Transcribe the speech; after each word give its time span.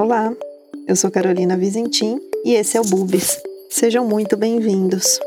Olá, 0.00 0.34
eu 0.88 0.96
sou 0.96 1.10
Carolina 1.10 1.58
Vizentim 1.58 2.18
e 2.42 2.54
esse 2.54 2.74
é 2.74 2.80
o 2.80 2.84
Bubis. 2.84 3.38
Sejam 3.68 4.02
muito 4.08 4.34
bem-vindos. 4.34 5.20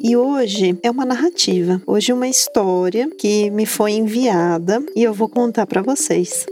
E 0.00 0.16
hoje 0.16 0.78
é 0.80 0.88
uma 0.88 1.04
narrativa, 1.04 1.82
hoje 1.88 2.12
uma 2.12 2.28
história 2.28 3.10
que 3.18 3.50
me 3.50 3.66
foi 3.66 3.94
enviada 3.94 4.80
e 4.94 5.02
eu 5.02 5.12
vou 5.12 5.28
contar 5.28 5.66
para 5.66 5.82
vocês. 5.82 6.46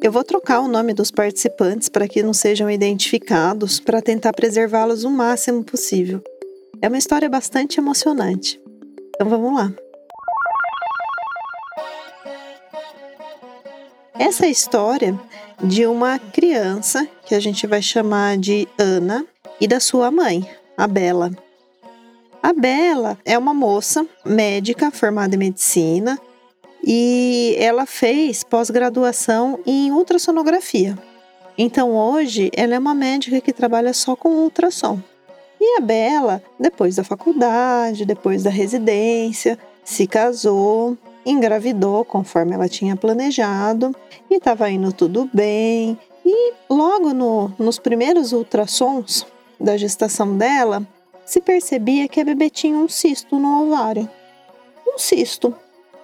Eu 0.00 0.10
vou 0.10 0.24
trocar 0.24 0.60
o 0.60 0.68
nome 0.68 0.94
dos 0.94 1.10
participantes 1.10 1.90
para 1.90 2.08
que 2.08 2.22
não 2.22 2.32
sejam 2.32 2.70
identificados, 2.70 3.78
para 3.78 4.00
tentar 4.00 4.32
preservá-los 4.32 5.04
o 5.04 5.10
máximo 5.10 5.62
possível. 5.62 6.22
É 6.80 6.88
uma 6.88 6.96
história 6.96 7.28
bastante 7.28 7.78
emocionante. 7.78 8.58
Então 9.14 9.28
vamos 9.28 9.54
lá. 9.54 9.70
Essa 14.18 14.46
história 14.46 15.18
de 15.62 15.86
uma 15.86 16.18
criança 16.18 17.06
que 17.26 17.34
a 17.34 17.40
gente 17.40 17.66
vai 17.66 17.82
chamar 17.82 18.38
de 18.38 18.66
Ana 18.78 19.26
e 19.60 19.68
da 19.68 19.78
sua 19.78 20.10
mãe, 20.10 20.48
a 20.76 20.86
Bela. 20.86 21.30
A 22.42 22.52
Bela 22.54 23.18
é 23.26 23.36
uma 23.36 23.52
moça 23.52 24.06
médica 24.24 24.90
formada 24.90 25.34
em 25.34 25.38
medicina 25.38 26.18
e 26.82 27.56
ela 27.58 27.84
fez 27.84 28.42
pós-graduação 28.42 29.60
em 29.66 29.92
ultrassonografia. 29.92 30.96
Então 31.58 31.94
hoje 31.94 32.50
ela 32.56 32.74
é 32.74 32.78
uma 32.78 32.94
médica 32.94 33.38
que 33.40 33.52
trabalha 33.52 33.92
só 33.92 34.16
com 34.16 34.30
ultrassom. 34.30 34.98
E 35.60 35.76
a 35.76 35.80
Bela, 35.80 36.42
depois 36.58 36.96
da 36.96 37.04
faculdade, 37.04 38.06
depois 38.06 38.42
da 38.42 38.50
residência, 38.50 39.58
se 39.84 40.06
casou 40.06 40.96
engravidou 41.26 42.04
conforme 42.04 42.54
ela 42.54 42.68
tinha 42.68 42.96
planejado 42.96 43.94
e 44.30 44.36
estava 44.36 44.70
indo 44.70 44.92
tudo 44.92 45.28
bem. 45.34 45.98
E 46.24 46.52
logo 46.70 47.12
no, 47.12 47.52
nos 47.58 47.78
primeiros 47.78 48.32
ultrassons 48.32 49.26
da 49.60 49.76
gestação 49.76 50.36
dela, 50.36 50.86
se 51.24 51.40
percebia 51.40 52.06
que 52.08 52.20
a 52.20 52.24
bebê 52.24 52.48
tinha 52.48 52.78
um 52.78 52.88
cisto 52.88 53.38
no 53.38 53.64
ovário. 53.64 54.08
Um 54.86 54.96
cisto. 54.96 55.52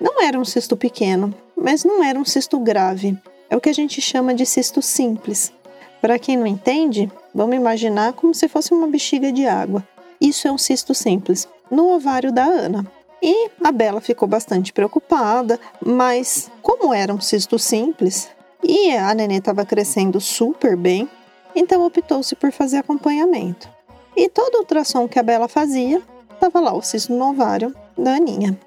Não 0.00 0.20
era 0.20 0.38
um 0.38 0.44
cisto 0.44 0.76
pequeno, 0.76 1.32
mas 1.56 1.84
não 1.84 2.02
era 2.02 2.18
um 2.18 2.24
cisto 2.24 2.58
grave. 2.58 3.16
É 3.48 3.56
o 3.56 3.60
que 3.60 3.68
a 3.68 3.74
gente 3.74 4.00
chama 4.00 4.34
de 4.34 4.44
cisto 4.44 4.82
simples. 4.82 5.52
Para 6.00 6.18
quem 6.18 6.36
não 6.36 6.46
entende, 6.46 7.10
vamos 7.32 7.54
imaginar 7.54 8.12
como 8.14 8.34
se 8.34 8.48
fosse 8.48 8.74
uma 8.74 8.88
bexiga 8.88 9.30
de 9.30 9.46
água. 9.46 9.86
Isso 10.20 10.48
é 10.48 10.52
um 10.52 10.58
cisto 10.58 10.92
simples, 10.94 11.48
no 11.70 11.92
ovário 11.92 12.32
da 12.32 12.44
Ana. 12.44 12.84
E 13.22 13.50
a 13.62 13.70
Bela 13.70 14.00
ficou 14.00 14.26
bastante 14.26 14.72
preocupada, 14.72 15.60
mas 15.84 16.50
como 16.60 16.92
era 16.92 17.14
um 17.14 17.20
cisto 17.20 17.56
simples 17.56 18.28
e 18.62 18.96
a 18.96 19.14
nenê 19.14 19.36
estava 19.36 19.64
crescendo 19.64 20.20
super 20.20 20.76
bem, 20.76 21.08
então 21.54 21.86
optou-se 21.86 22.34
por 22.34 22.50
fazer 22.50 22.78
acompanhamento. 22.78 23.68
E 24.16 24.28
todo 24.28 24.58
ultrassom 24.58 25.06
que 25.06 25.18
a 25.18 25.22
Bela 25.22 25.46
fazia, 25.46 26.02
estava 26.34 26.58
lá 26.58 26.74
o 26.74 26.82
cisto 26.82 27.12
no 27.12 27.30
ovário 27.30 27.74
da 27.96 28.14
Aninha. 28.14 28.58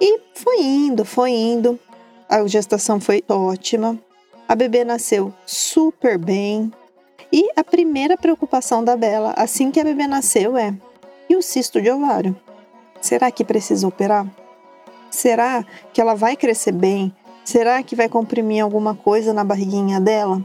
E 0.00 0.20
foi 0.34 0.60
indo, 0.60 1.04
foi 1.04 1.30
indo. 1.30 1.80
A 2.28 2.46
gestação 2.46 3.00
foi 3.00 3.24
ótima. 3.28 3.98
A 4.46 4.54
bebê 4.54 4.84
nasceu 4.84 5.32
super 5.46 6.18
bem. 6.18 6.70
E 7.32 7.48
a 7.56 7.64
primeira 7.64 8.16
preocupação 8.16 8.84
da 8.84 8.96
Bela, 8.96 9.32
assim 9.36 9.70
que 9.70 9.80
a 9.80 9.84
bebê 9.84 10.06
nasceu, 10.06 10.56
é: 10.56 10.74
e 11.28 11.36
o 11.36 11.42
cisto 11.42 11.80
de 11.80 11.90
ovário? 11.90 12.36
Será 13.04 13.30
que 13.30 13.44
precisa 13.44 13.86
operar? 13.86 14.26
Será 15.10 15.62
que 15.92 16.00
ela 16.00 16.14
vai 16.14 16.36
crescer 16.36 16.72
bem? 16.72 17.14
Será 17.44 17.82
que 17.82 17.94
vai 17.94 18.08
comprimir 18.08 18.64
alguma 18.64 18.94
coisa 18.94 19.30
na 19.34 19.44
barriguinha 19.44 20.00
dela? 20.00 20.42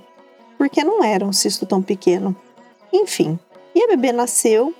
Porque 0.58 0.84
não 0.84 1.02
era 1.02 1.26
um 1.26 1.32
cisto 1.32 1.66
tão 1.66 1.82
pequeno. 1.82 2.36
Enfim, 2.92 3.40
e 3.74 3.82
a 3.82 3.88
bebê 3.88 4.12
nasceu 4.12 4.76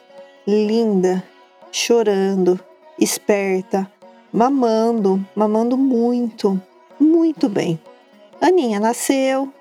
linda, 0.46 1.24
chorando, 1.72 2.60
esperta, 3.00 3.90
mamando, 4.30 5.26
mamando 5.34 5.78
muito, 5.78 6.62
muito 7.00 7.48
bem. 7.48 7.80
Aninha 8.42 8.82
nasceu, 8.82 9.54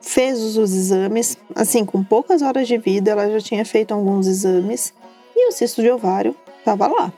fez 0.00 0.56
os 0.56 0.72
exames, 0.72 1.36
assim, 1.54 1.84
com 1.84 2.02
poucas 2.02 2.40
horas 2.40 2.66
de 2.66 2.78
vida, 2.78 3.10
ela 3.10 3.30
já 3.32 3.40
tinha 3.40 3.66
feito 3.66 3.92
alguns 3.92 4.26
exames 4.26 4.94
e 5.36 5.46
o 5.46 5.52
cisto 5.52 5.82
de 5.82 5.90
ovário 5.90 6.34
estava 6.58 6.86
lá. 6.86 7.12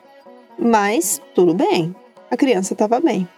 Mas 0.59 1.21
tudo 1.35 1.55
bem, 1.55 1.95
a 2.31 2.37
criança 2.37 2.73
estava 2.73 2.99
bem. 2.99 3.29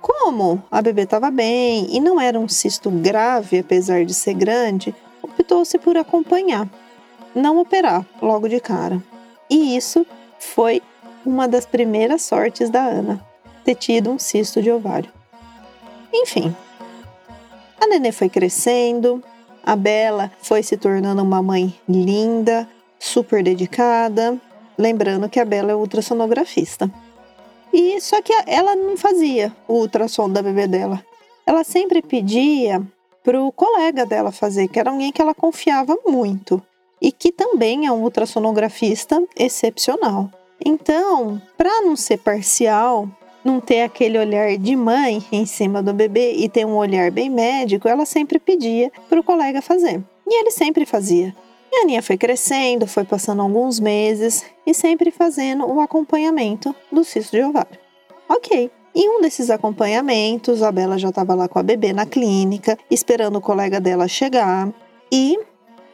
Como 0.00 0.62
a 0.70 0.82
bebê 0.82 1.02
estava 1.02 1.30
bem 1.30 1.86
e 1.94 2.00
não 2.00 2.20
era 2.20 2.38
um 2.38 2.48
cisto 2.48 2.90
grave, 2.90 3.58
apesar 3.60 4.04
de 4.04 4.14
ser 4.14 4.34
grande, 4.34 4.94
optou-se 5.22 5.78
por 5.78 5.96
acompanhar, 5.96 6.68
não 7.34 7.58
operar 7.58 8.04
logo 8.20 8.48
de 8.48 8.58
cara. 8.58 9.00
E 9.48 9.76
isso 9.76 10.04
foi 10.38 10.82
uma 11.24 11.46
das 11.46 11.66
primeiras 11.66 12.22
sortes 12.22 12.70
da 12.70 12.82
Ana, 12.82 13.24
ter 13.64 13.74
tido 13.74 14.10
um 14.10 14.18
cisto 14.18 14.62
de 14.62 14.72
ovário. 14.72 15.10
Enfim, 16.12 16.54
a 17.80 17.86
nenê 17.86 18.10
foi 18.10 18.28
crescendo, 18.28 19.22
a 19.64 19.76
Bela 19.76 20.32
foi 20.42 20.62
se 20.62 20.76
tornando 20.76 21.22
uma 21.22 21.42
mãe 21.42 21.78
linda, 21.88 22.68
super 22.98 23.42
dedicada, 23.42 24.38
Lembrando 24.80 25.28
que 25.28 25.38
a 25.38 25.44
Bela 25.44 25.72
é 25.72 25.74
ultrassonografista. 25.74 26.90
E 27.70 28.00
só 28.00 28.22
que 28.22 28.32
ela 28.46 28.74
não 28.74 28.96
fazia 28.96 29.54
o 29.68 29.74
ultrassom 29.74 30.30
da 30.30 30.40
bebê 30.40 30.66
dela. 30.66 31.04
Ela 31.46 31.62
sempre 31.64 32.00
pedia 32.00 32.82
pro 33.22 33.52
colega 33.52 34.06
dela 34.06 34.32
fazer, 34.32 34.68
que 34.68 34.80
era 34.80 34.90
alguém 34.90 35.12
que 35.12 35.20
ela 35.20 35.34
confiava 35.34 35.98
muito 36.06 36.62
e 36.98 37.12
que 37.12 37.30
também 37.30 37.86
é 37.86 37.92
um 37.92 38.02
ultrassonografista 38.02 39.22
excepcional. 39.36 40.30
Então, 40.64 41.40
para 41.58 41.82
não 41.82 41.94
ser 41.94 42.16
parcial, 42.16 43.06
não 43.44 43.60
ter 43.60 43.82
aquele 43.82 44.18
olhar 44.18 44.56
de 44.56 44.74
mãe 44.74 45.22
em 45.30 45.44
cima 45.44 45.82
do 45.82 45.92
bebê 45.92 46.36
e 46.36 46.48
ter 46.48 46.64
um 46.64 46.76
olhar 46.76 47.10
bem 47.10 47.28
médico, 47.28 47.86
ela 47.86 48.06
sempre 48.06 48.38
pedia 48.38 48.90
para 49.10 49.20
o 49.20 49.24
colega 49.24 49.60
fazer. 49.60 50.02
E 50.26 50.40
ele 50.40 50.50
sempre 50.50 50.86
fazia. 50.86 51.36
E 51.72 51.76
a 51.76 51.82
Aninha 51.82 52.02
foi 52.02 52.16
crescendo, 52.18 52.86
foi 52.86 53.04
passando 53.04 53.42
alguns 53.42 53.78
meses 53.78 54.44
e 54.66 54.74
sempre 54.74 55.10
fazendo 55.10 55.64
o 55.66 55.80
acompanhamento 55.80 56.74
do 56.90 57.04
cisto 57.04 57.36
de 57.36 57.42
ovário. 57.44 57.78
Ok. 58.28 58.70
Em 58.92 59.08
um 59.08 59.20
desses 59.20 59.50
acompanhamentos, 59.50 60.64
a 60.64 60.72
Bela 60.72 60.98
já 60.98 61.10
estava 61.10 61.34
lá 61.34 61.46
com 61.46 61.60
a 61.60 61.62
bebê 61.62 61.92
na 61.92 62.04
clínica, 62.04 62.76
esperando 62.90 63.36
o 63.36 63.40
colega 63.40 63.80
dela 63.80 64.08
chegar. 64.08 64.68
E 65.12 65.38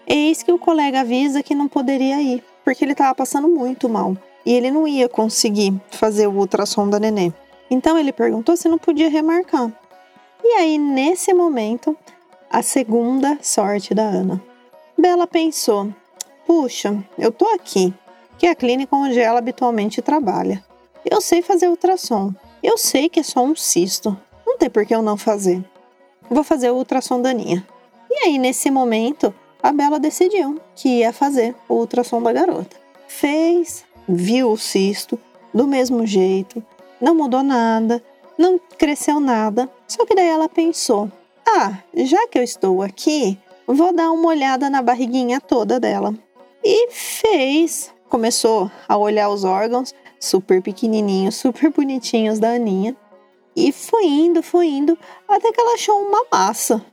eis 0.06 0.42
que 0.42 0.50
o 0.50 0.59
colega 0.59 1.00
avisa 1.00 1.42
que 1.42 1.54
não 1.54 1.69
poderia 1.69 2.22
ir, 2.22 2.43
porque 2.64 2.82
ele 2.82 2.93
estava 2.93 3.14
passando 3.14 3.48
muito 3.48 3.87
mal 3.87 4.16
e 4.47 4.53
ele 4.54 4.70
não 4.70 4.87
ia 4.87 5.08
conseguir 5.08 5.75
fazer 5.91 6.28
o 6.28 6.38
ultrassom 6.38 6.88
da 6.88 7.00
nenê. 7.00 7.32
Então 7.69 7.98
ele 7.98 8.12
perguntou 8.12 8.56
se 8.56 8.69
não 8.69 8.78
podia 8.78 9.10
remarcar. 9.10 9.72
E 10.43 10.54
aí, 10.54 10.78
nesse 10.78 11.34
momento, 11.34 11.97
a 12.48 12.62
segunda 12.62 13.37
sorte 13.43 13.93
da 13.93 14.04
Ana. 14.04 14.41
Bela 14.99 15.27
pensou: 15.27 15.93
puxa, 16.47 17.05
eu 17.19 17.31
tô 17.31 17.47
aqui, 17.55 17.93
que 18.39 18.47
é 18.47 18.51
a 18.51 18.55
clínica 18.55 18.97
onde 18.97 19.19
ela 19.19 19.39
habitualmente 19.39 20.01
trabalha. 20.01 20.65
Eu 21.05 21.21
sei 21.21 21.43
fazer 21.43 21.69
ultrassom. 21.69 22.33
Eu 22.62 22.79
sei 22.79 23.09
que 23.09 23.21
é 23.21 23.23
só 23.23 23.45
um 23.45 23.55
cisto. 23.55 24.17
Não 24.47 24.59
tem 24.59 24.71
por 24.71 24.85
que 24.85 24.95
eu 24.95 25.03
não 25.03 25.17
fazer. 25.17 25.65
Vou 26.29 26.43
fazer 26.43 26.71
o 26.71 26.77
ultrassom 26.77 27.21
da 27.21 27.31
Aninha. 27.31 27.67
E 28.11 28.27
aí, 28.27 28.39
nesse 28.39 28.71
momento, 28.71 29.33
a 29.62 29.73
Bela 29.73 30.01
decidiu 30.01 30.61
que 30.75 31.01
ia 31.01 31.12
fazer 31.12 31.55
o 31.69 31.75
ultrassom 31.75 32.23
da 32.23 32.33
garota. 32.33 32.77
Fez, 33.06 33.85
viu 34.09 34.51
o 34.51 34.56
cisto 34.56 35.19
do 35.53 35.67
mesmo 35.67 36.06
jeito, 36.06 36.62
não 37.01 37.15
mudou 37.15 37.43
nada, 37.43 38.03
não 38.37 38.61
cresceu 38.79 39.21
nada. 39.21 39.69
Só 39.87 40.05
que 40.05 40.15
daí 40.15 40.29
ela 40.29 40.49
pensou: 40.49 41.11
ah, 41.47 41.79
já 41.94 42.26
que 42.29 42.38
eu 42.38 42.43
estou 42.43 42.82
aqui, 42.82 43.38
vou 43.75 43.93
dar 43.93 44.11
uma 44.13 44.29
olhada 44.29 44.71
na 44.71 44.83
barriguinha 44.83 45.41
toda 45.41 45.81
dela. 45.81 46.15
E 46.65 46.91
fez, 46.91 47.93
começou 48.09 48.71
a 48.89 48.97
olhar 48.97 49.29
os 49.29 49.45
órgãos 49.45 49.95
super 50.19 50.63
pequenininhos, 50.63 51.37
super 51.37 51.71
bonitinhos 51.71 52.39
da 52.39 52.51
Aninha. 52.51 52.97
E 53.55 53.73
foi 53.73 54.05
indo, 54.05 54.43
foi 54.43 54.69
indo, 54.69 54.99
até 55.27 55.51
que 55.51 55.61
ela 55.61 55.75
achou 55.75 56.03
uma 56.03 56.27
massa, 56.31 56.85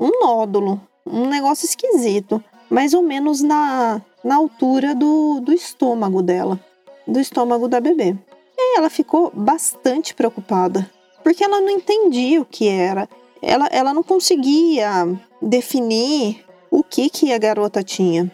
um 0.00 0.10
nódulo, 0.20 0.80
um 1.06 1.28
negócio 1.28 1.64
esquisito, 1.64 2.42
mais 2.68 2.92
ou 2.92 3.02
menos 3.02 3.40
na, 3.40 4.02
na 4.24 4.36
altura 4.36 4.94
do, 4.94 5.40
do 5.40 5.52
estômago 5.52 6.20
dela, 6.20 6.58
do 7.06 7.20
estômago 7.20 7.68
da 7.68 7.80
bebê. 7.80 8.16
E 8.56 8.78
ela 8.78 8.90
ficou 8.90 9.30
bastante 9.32 10.12
preocupada, 10.12 10.90
porque 11.22 11.44
ela 11.44 11.60
não 11.60 11.70
entendia 11.70 12.40
o 12.40 12.44
que 12.44 12.66
era. 12.66 13.08
Ela, 13.42 13.68
ela 13.70 13.94
não 13.94 14.02
conseguia 14.02 15.08
definir 15.40 16.44
o 16.70 16.82
que, 16.82 17.08
que 17.08 17.32
a 17.32 17.38
garota 17.38 17.82
tinha. 17.82 18.30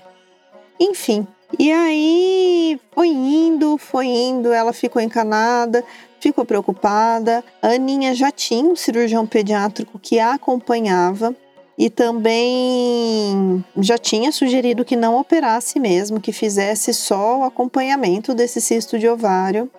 Enfim, 0.79 1.27
E 1.59 1.71
aí 1.71 2.81
foi 2.93 3.09
indo, 3.09 3.79
foi 3.79 4.07
indo, 4.07 4.53
ela 4.53 4.73
ficou 4.73 5.01
encanada, 5.01 5.85
ficou 6.19 6.45
preocupada. 6.45 7.45
A 7.63 7.69
Aninha 7.69 8.15
já 8.15 8.31
tinha 8.33 8.65
um 8.65 8.75
cirurgião 8.75 9.27
pediátrico 9.27 9.99
que 9.99 10.19
a 10.19 10.33
acompanhava 10.33 11.35
e 11.77 11.91
também 11.91 13.65
já 13.79 13.99
tinha 13.99 14.33
sugerido 14.33 14.85
que 14.85 14.97
não 14.97 15.19
operasse 15.19 15.79
mesmo, 15.79 16.21
que 16.21 16.33
fizesse 16.33 16.95
só 16.95 17.41
o 17.41 17.45
acompanhamento 17.45 18.35
desse 18.35 18.61
cisto 18.61 18.99
de 18.99 19.09
ovário. 19.09 19.71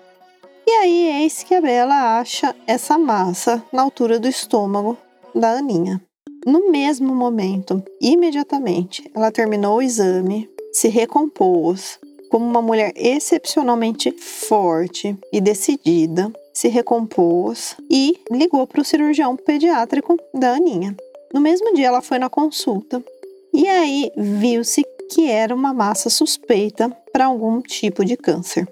E 0.68 0.71
aí, 0.71 1.24
eis 1.24 1.44
que 1.44 1.54
a 1.54 1.62
Bela 1.62 2.19
acha 2.19 2.56
essa 2.66 2.98
massa 2.98 3.63
na 3.71 3.81
altura 3.81 4.19
do 4.19 4.28
estômago 4.28 4.98
da 5.36 5.58
Aninha. 5.58 6.02
No 6.46 6.72
mesmo 6.72 7.14
momento, 7.14 7.84
imediatamente, 8.00 9.10
ela 9.14 9.32
terminou 9.32 9.78
o 9.78 9.82
exame, 9.82 10.50
se 10.72 10.88
recompôs 10.88 12.00
como 12.30 12.46
uma 12.46 12.62
mulher 12.62 12.94
excepcionalmente 12.96 14.12
forte 14.12 15.18
e 15.32 15.42
decidida, 15.42 16.32
se 16.54 16.68
recompôs 16.68 17.76
e 17.90 18.20
ligou 18.32 18.66
para 18.66 18.82
o 18.82 18.86
cirurgião 18.86 19.36
pediátrico 19.36 20.18
da 20.34 20.54
Aninha. 20.54 20.96
No 21.34 21.42
mesmo 21.42 21.74
dia, 21.74 21.88
ela 21.88 22.02
foi 22.02 22.18
na 22.20 22.30
consulta 22.30 23.04
e 23.54 23.68
aí 23.68 24.12
viu-se 24.16 24.84
que 25.12 25.30
era 25.30 25.54
uma 25.54 25.74
massa 25.74 26.10
suspeita 26.10 26.90
para 27.12 27.26
algum 27.26 27.62
tipo 27.62 28.04
de 28.04 28.18
câncer. 28.18 28.68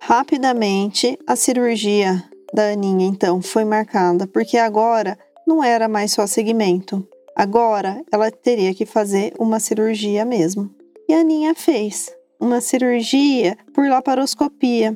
Rapidamente, 0.00 1.18
a 1.26 1.36
cirurgia 1.36 2.22
da 2.52 2.70
Aninha 2.70 3.06
então 3.06 3.40
foi 3.40 3.64
marcada, 3.64 4.26
porque 4.26 4.58
agora 4.58 5.18
não 5.46 5.62
era 5.62 5.88
mais 5.88 6.12
só 6.12 6.26
segmento. 6.26 7.06
Agora 7.34 8.02
ela 8.12 8.30
teria 8.30 8.74
que 8.74 8.84
fazer 8.84 9.32
uma 9.38 9.58
cirurgia 9.58 10.24
mesmo. 10.24 10.70
E 11.08 11.14
a 11.14 11.20
Aninha 11.20 11.54
fez 11.54 12.14
uma 12.40 12.60
cirurgia 12.60 13.56
por 13.72 13.88
laparoscopia. 13.88 14.92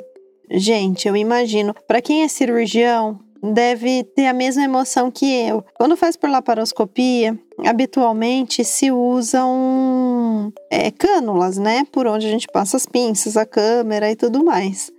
Gente, 0.51 1.09
eu 1.09 1.17
imagino, 1.17 1.75
para 1.87 2.03
quem 2.03 2.23
é 2.23 2.29
cirurgião, 2.29 3.19
deve 3.43 4.05
ter 4.05 4.27
a 4.27 4.33
mesma 4.33 4.65
emoção 4.65 5.11
que 5.11 5.27
eu. 5.27 5.65
Quando 5.75 5.97
faz 5.97 6.17
por 6.17 6.29
laparoscopia, 6.29 7.39
habitualmente 7.65 8.65
se 8.65 8.91
usam 8.91 10.53
é, 10.71 10.91
cânulas, 10.91 11.57
né? 11.59 11.85
Por 11.91 12.07
onde 12.07 12.27
a 12.27 12.31
gente 12.31 12.47
passa 12.53 12.77
as 12.77 12.87
pinças, 12.87 13.37
a 13.37 13.47
câmera 13.47 14.11
e 14.11 14.17
tudo 14.17 14.45
mais. 14.45 14.91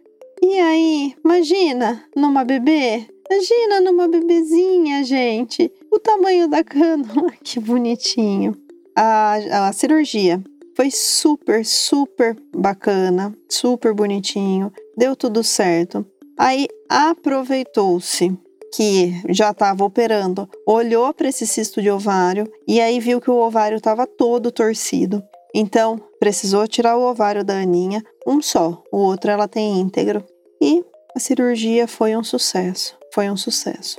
E 0.41 0.59
aí, 0.59 1.15
imagina 1.23 2.03
numa 2.15 2.43
bebê, 2.43 3.07
imagina 3.29 3.81
numa 3.81 4.07
bebezinha, 4.07 5.03
gente, 5.03 5.71
o 5.91 5.99
tamanho 5.99 6.47
da 6.47 6.63
cânula, 6.63 7.31
que 7.43 7.59
bonitinho. 7.59 8.55
A, 8.95 9.67
a 9.67 9.73
cirurgia 9.73 10.41
foi 10.75 10.89
super, 10.91 11.65
super 11.65 12.35
bacana, 12.55 13.35
super 13.49 13.93
bonitinho, 13.93 14.71
deu 14.97 15.15
tudo 15.15 15.43
certo. 15.43 16.05
Aí 16.37 16.67
aproveitou-se 16.89 18.37
que 18.73 19.13
já 19.29 19.51
estava 19.51 19.83
operando, 19.83 20.47
olhou 20.65 21.13
para 21.13 21.29
esse 21.29 21.47
cisto 21.47 21.81
de 21.81 21.89
ovário 21.89 22.51
e 22.67 22.79
aí 22.79 22.99
viu 22.99 23.21
que 23.21 23.31
o 23.31 23.37
ovário 23.37 23.77
estava 23.77 24.05
todo 24.05 24.51
torcido. 24.51 25.23
Então, 25.53 25.99
precisou 26.19 26.67
tirar 26.67 26.97
o 26.97 27.09
ovário 27.09 27.43
da 27.43 27.55
Aninha, 27.55 28.03
um 28.27 28.41
só, 28.41 28.83
o 28.91 28.97
outro 28.97 29.31
ela 29.31 29.47
tem 29.47 29.79
íntegro. 29.79 30.23
E 30.61 30.83
a 31.15 31.19
cirurgia 31.19 31.87
foi 31.87 32.15
um 32.15 32.23
sucesso, 32.23 32.96
foi 33.13 33.29
um 33.29 33.37
sucesso. 33.37 33.97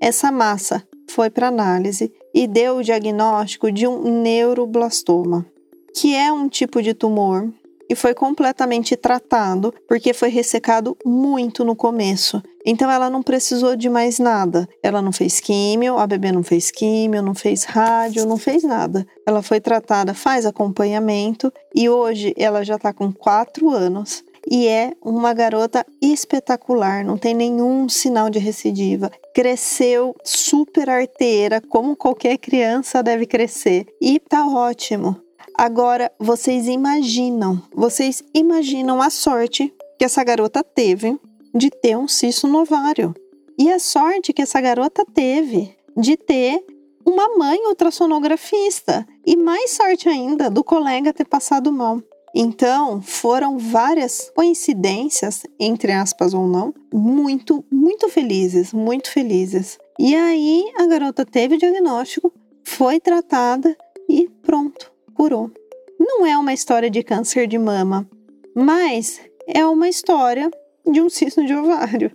Essa 0.00 0.30
massa 0.30 0.86
foi 1.10 1.30
para 1.30 1.48
análise 1.48 2.12
e 2.34 2.46
deu 2.46 2.76
o 2.76 2.82
diagnóstico 2.82 3.72
de 3.72 3.86
um 3.86 4.22
neuroblastoma, 4.22 5.46
que 5.94 6.14
é 6.14 6.32
um 6.32 6.48
tipo 6.48 6.82
de 6.82 6.94
tumor 6.94 7.52
e 7.88 7.94
foi 7.94 8.14
completamente 8.14 8.94
tratado 8.96 9.72
porque 9.88 10.12
foi 10.12 10.28
ressecado 10.28 10.96
muito 11.04 11.64
no 11.64 11.74
começo. 11.74 12.42
Então 12.64 12.90
ela 12.90 13.08
não 13.08 13.22
precisou 13.22 13.74
de 13.74 13.88
mais 13.88 14.18
nada. 14.18 14.68
Ela 14.82 15.00
não 15.00 15.10
fez 15.10 15.40
químio, 15.40 15.96
a 15.96 16.06
bebê 16.06 16.30
não 16.30 16.42
fez 16.42 16.70
químio, 16.70 17.22
não 17.22 17.34
fez 17.34 17.64
rádio, 17.64 18.26
não 18.26 18.36
fez 18.36 18.62
nada. 18.62 19.06
Ela 19.26 19.40
foi 19.40 19.60
tratada, 19.60 20.12
faz 20.12 20.44
acompanhamento 20.44 21.50
e 21.74 21.88
hoje 21.88 22.34
ela 22.36 22.62
já 22.62 22.76
está 22.76 22.92
com 22.92 23.10
quatro 23.10 23.70
anos 23.70 24.22
e 24.50 24.66
é 24.66 24.92
uma 25.02 25.34
garota 25.34 25.84
espetacular, 26.00 27.04
não 27.04 27.18
tem 27.18 27.34
nenhum 27.34 27.88
sinal 27.88 28.30
de 28.30 28.38
recidiva. 28.38 29.10
Cresceu 29.34 30.14
super 30.24 30.88
arteira, 30.88 31.60
como 31.60 31.94
qualquer 31.94 32.38
criança 32.38 33.02
deve 33.02 33.26
crescer, 33.26 33.86
e 34.00 34.18
tá 34.18 34.46
ótimo. 34.46 35.16
Agora, 35.54 36.10
vocês 36.18 36.66
imaginam, 36.66 37.60
vocês 37.74 38.22
imaginam 38.32 39.02
a 39.02 39.10
sorte 39.10 39.72
que 39.98 40.04
essa 40.04 40.22
garota 40.22 40.62
teve 40.62 41.18
de 41.54 41.68
ter 41.68 41.96
um 41.96 42.06
cisto 42.06 42.46
no 42.46 42.60
ovário. 42.60 43.14
E 43.58 43.70
a 43.72 43.78
sorte 43.78 44.32
que 44.32 44.40
essa 44.40 44.60
garota 44.60 45.04
teve 45.12 45.76
de 45.96 46.16
ter 46.16 46.64
uma 47.04 47.36
mãe 47.36 47.58
ultrassonografista. 47.66 49.06
E 49.26 49.36
mais 49.36 49.72
sorte 49.72 50.08
ainda 50.08 50.48
do 50.48 50.62
colega 50.62 51.12
ter 51.12 51.26
passado 51.26 51.72
mal. 51.72 52.00
Então, 52.34 53.00
foram 53.00 53.58
várias 53.58 54.30
coincidências, 54.34 55.42
entre 55.58 55.92
aspas 55.92 56.34
ou 56.34 56.46
não, 56.46 56.74
muito, 56.92 57.64
muito 57.70 58.08
felizes, 58.08 58.72
muito 58.72 59.10
felizes. 59.10 59.78
E 59.98 60.14
aí 60.14 60.64
a 60.78 60.86
garota 60.86 61.24
teve 61.24 61.56
o 61.56 61.58
diagnóstico, 61.58 62.32
foi 62.64 63.00
tratada 63.00 63.76
e 64.08 64.28
pronto 64.42 64.92
curou. 65.14 65.50
Não 65.98 66.24
é 66.24 66.38
uma 66.38 66.52
história 66.52 66.88
de 66.88 67.02
câncer 67.02 67.48
de 67.48 67.58
mama, 67.58 68.08
mas 68.54 69.20
é 69.48 69.66
uma 69.66 69.88
história 69.88 70.48
de 70.86 71.00
um 71.00 71.08
cisto 71.08 71.44
de 71.44 71.54
ovário 71.54 72.12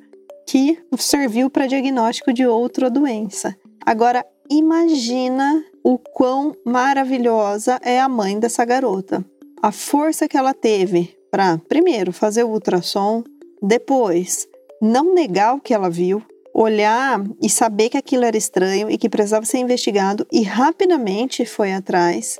que 0.48 0.80
serviu 0.98 1.50
para 1.50 1.68
diagnóstico 1.68 2.32
de 2.32 2.46
outra 2.46 2.90
doença. 2.90 3.56
Agora, 3.86 4.26
imagina 4.50 5.64
o 5.84 5.98
quão 5.98 6.56
maravilhosa 6.66 7.80
é 7.84 8.00
a 8.00 8.08
mãe 8.08 8.40
dessa 8.40 8.64
garota. 8.64 9.26
A 9.64 9.72
força 9.72 10.28
que 10.28 10.36
ela 10.36 10.54
teve 10.54 11.18
para, 11.32 11.58
primeiro, 11.70 12.12
fazer 12.12 12.44
o 12.44 12.50
ultrassom, 12.50 13.24
depois, 13.62 14.46
não 14.82 15.14
negar 15.14 15.56
o 15.56 15.62
que 15.62 15.74
ela 15.74 15.90
viu, 15.90 16.22
olhar 16.54 17.24
e 17.42 17.50
saber 17.50 17.88
que 17.88 17.98
aquilo 17.98 18.26
era 18.26 18.36
estranho 18.36 18.92
e 18.92 18.98
que 18.98 19.08
precisava 19.08 19.46
ser 19.46 19.60
investigado 19.60 20.28
e 20.30 20.44
rapidamente 20.44 21.46
foi 21.46 21.72
atrás 21.72 22.38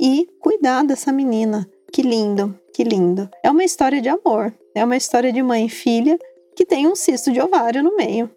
e 0.00 0.26
cuidar 0.40 0.82
dessa 0.82 1.12
menina. 1.12 1.64
Que 1.92 2.02
lindo, 2.02 2.58
que 2.74 2.82
lindo. 2.82 3.30
É 3.44 3.48
uma 3.52 3.62
história 3.62 4.02
de 4.02 4.08
amor, 4.08 4.52
é 4.74 4.84
uma 4.84 4.96
história 4.96 5.32
de 5.32 5.44
mãe 5.44 5.66
e 5.66 5.70
filha 5.70 6.18
que 6.56 6.66
tem 6.66 6.88
um 6.88 6.96
cisto 6.96 7.30
de 7.30 7.40
ovário 7.40 7.84
no 7.84 7.94
meio. 7.94 8.28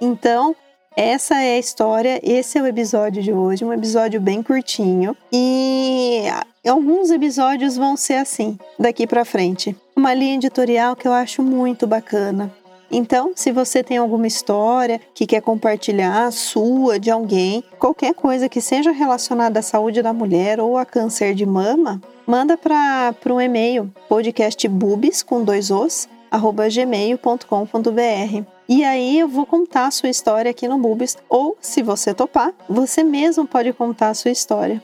Então, 0.00 0.56
essa 0.96 1.34
é 1.42 1.56
a 1.56 1.58
história, 1.58 2.18
esse 2.24 2.58
é 2.58 2.62
o 2.62 2.66
episódio 2.66 3.22
de 3.22 3.32
hoje, 3.34 3.66
um 3.66 3.72
episódio 3.72 4.18
bem 4.18 4.42
curtinho 4.42 5.14
e 5.30 6.22
alguns 6.68 7.10
episódios 7.10 7.76
vão 7.76 7.96
ser 7.96 8.14
assim 8.14 8.58
daqui 8.78 9.06
para 9.06 9.24
frente. 9.24 9.76
Uma 9.96 10.14
linha 10.14 10.36
editorial 10.36 10.94
que 10.94 11.08
eu 11.08 11.12
acho 11.12 11.42
muito 11.42 11.86
bacana. 11.86 12.52
Então, 12.90 13.32
se 13.34 13.52
você 13.52 13.82
tem 13.82 13.98
alguma 13.98 14.26
história 14.26 15.00
que 15.14 15.26
quer 15.26 15.42
compartilhar, 15.42 16.30
sua, 16.32 16.98
de 16.98 17.10
alguém, 17.10 17.62
qualquer 17.78 18.14
coisa 18.14 18.48
que 18.48 18.60
seja 18.60 18.90
relacionada 18.90 19.58
à 19.58 19.62
saúde 19.62 20.00
da 20.00 20.12
mulher 20.12 20.58
ou 20.58 20.78
a 20.78 20.86
câncer 20.86 21.34
de 21.34 21.44
mama, 21.44 22.00
manda 22.26 22.56
para 22.56 23.14
um 23.26 23.40
e-mail 23.40 23.92
podcastbubis 24.08 25.22
com 25.22 25.44
dois 25.44 25.70
os 25.70 26.08
arroba 26.30 26.68
gmail.com.br. 26.68 28.44
E 28.68 28.84
aí 28.84 29.18
eu 29.18 29.28
vou 29.28 29.46
contar 29.46 29.86
a 29.86 29.90
sua 29.90 30.10
história 30.10 30.50
aqui 30.50 30.68
no 30.68 30.78
Bubis, 30.78 31.16
ou 31.28 31.56
se 31.60 31.82
você 31.82 32.12
topar, 32.12 32.52
você 32.68 33.02
mesmo 33.02 33.46
pode 33.46 33.72
contar 33.72 34.10
a 34.10 34.14
sua 34.14 34.30
história. 34.30 34.82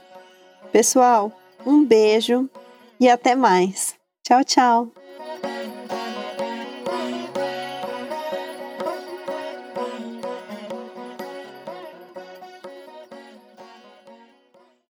Pessoal, 0.72 1.30
um 1.66 1.84
beijo 1.84 2.48
e 3.00 3.08
até 3.08 3.34
mais. 3.34 3.94
Tchau, 4.22 4.44
tchau. 4.44 5.03